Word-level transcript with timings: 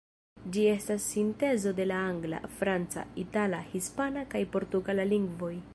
Ĝi 0.53 0.61
estas 0.69 1.03
sintezo 1.15 1.73
de 1.81 1.85
la 1.91 1.99
angla, 2.13 2.39
franca, 2.61 3.07
itala, 3.27 3.61
hispana 3.75 4.29
kaj 4.35 4.43
portugala 4.57 5.09
lingvoj. 5.15 5.55